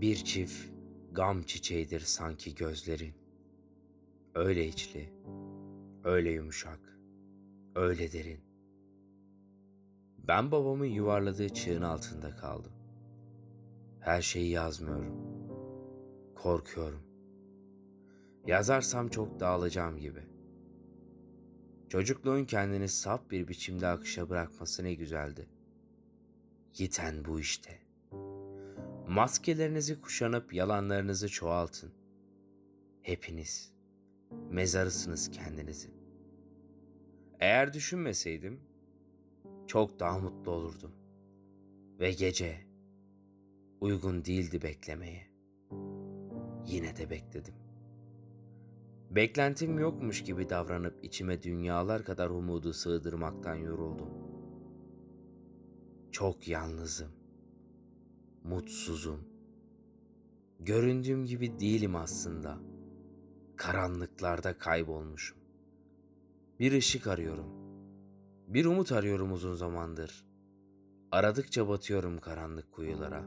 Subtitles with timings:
[0.00, 0.68] Bir çift
[1.12, 3.14] gam çiçeğidir sanki gözlerin.
[4.34, 5.12] Öyle içli,
[6.04, 6.98] öyle yumuşak,
[7.74, 8.40] öyle derin.
[10.18, 12.72] Ben babamın yuvarladığı çığın altında kaldım.
[14.00, 15.14] Her şeyi yazmıyorum.
[16.34, 17.02] Korkuyorum.
[18.46, 20.22] Yazarsam çok dağılacağım gibi.
[21.88, 25.48] Çocukluğun kendini saf bir biçimde akışa bırakması ne güzeldi.
[26.78, 27.85] Yiten bu işte.''
[29.08, 31.92] Maskelerinizi kuşanıp yalanlarınızı çoğaltın.
[33.02, 33.72] Hepiniz
[34.50, 35.94] mezarısınız kendinizin.
[37.40, 38.60] Eğer düşünmeseydim
[39.66, 40.92] çok daha mutlu olurdum.
[42.00, 42.66] Ve gece
[43.80, 45.26] uygun değildi beklemeye.
[46.66, 47.54] Yine de bekledim.
[49.10, 54.10] Beklentim yokmuş gibi davranıp içime dünyalar kadar umudu sığdırmaktan yoruldum.
[56.12, 57.15] Çok yalnızım
[58.48, 59.20] mutsuzum.
[60.60, 62.58] Göründüğüm gibi değilim aslında.
[63.56, 65.38] Karanlıklarda kaybolmuşum.
[66.60, 67.46] Bir ışık arıyorum.
[68.48, 70.26] Bir umut arıyorum uzun zamandır.
[71.12, 73.24] Aradıkça batıyorum karanlık kuyulara.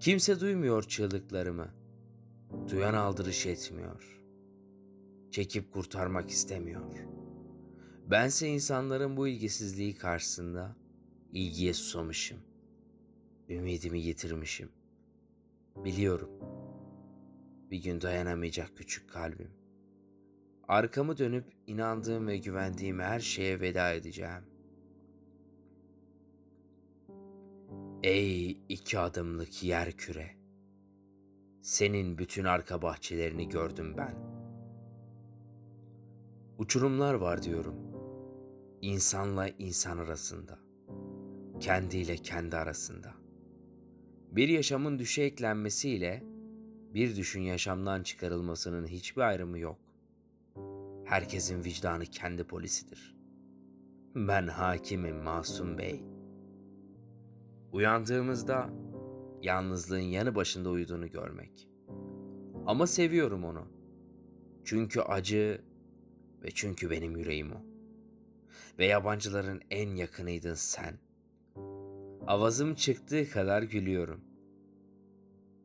[0.00, 1.68] Kimse duymuyor çığlıklarımı.
[2.70, 4.22] Duyan aldırış etmiyor.
[5.30, 7.06] Çekip kurtarmak istemiyor.
[8.10, 10.76] Bense insanların bu ilgisizliği karşısında
[11.32, 12.53] ilgiye susamışım.''
[13.48, 14.68] Ümidimi yitirmişim.
[15.76, 16.30] Biliyorum.
[17.70, 19.50] Bir gün dayanamayacak küçük kalbim.
[20.68, 24.42] Arkamı dönüp inandığım ve güvendiğim her şeye veda edeceğim.
[28.02, 30.30] Ey iki adımlık yer küre.
[31.62, 34.14] Senin bütün arka bahçelerini gördüm ben.
[36.58, 37.76] Uçurumlar var diyorum.
[38.82, 40.58] İnsanla insan arasında.
[41.60, 43.23] Kendiyle kendi arasında.''
[44.36, 46.22] Bir yaşamın düşe eklenmesiyle
[46.94, 49.78] bir düşün yaşamdan çıkarılmasının hiçbir ayrımı yok.
[51.04, 53.16] Herkesin vicdanı kendi polisidir.
[54.14, 56.04] Ben hakimim Masum Bey.
[57.72, 58.70] Uyandığımızda
[59.42, 61.68] yalnızlığın yanı başında uyuduğunu görmek.
[62.66, 63.66] Ama seviyorum onu.
[64.64, 65.62] Çünkü acı
[66.42, 67.62] ve çünkü benim yüreğim o.
[68.78, 71.03] Ve yabancıların en yakınıydın sen.
[72.26, 74.20] Avazım çıktığı kadar gülüyorum.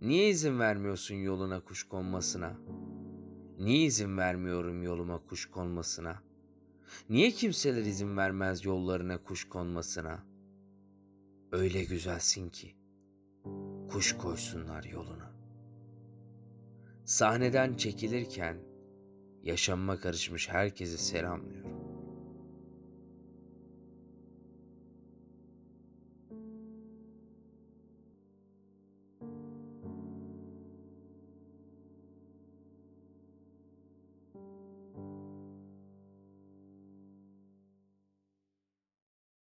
[0.00, 2.56] Niye izin vermiyorsun yoluna kuş konmasına?
[3.58, 6.22] Niye izin vermiyorum yoluma kuş konmasına?
[7.10, 10.24] Niye kimseler izin vermez yollarına kuş konmasına?
[11.52, 12.76] Öyle güzelsin ki
[13.88, 15.32] kuş koysunlar yoluna.
[17.04, 18.56] Sahneden çekilirken
[19.42, 21.63] yaşamıma karışmış herkese selamlıyorum.